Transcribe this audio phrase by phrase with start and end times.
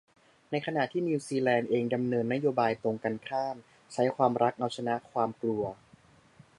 [0.51, 3.55] ในขณะที่นิวซีแลนด์เองดำเนินนโยบายตรงกันข้าม
[3.93, 5.63] ใช้ความรักเอาชนะความกลัว